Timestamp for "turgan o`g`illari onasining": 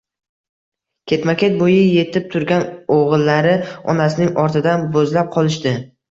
2.31-4.31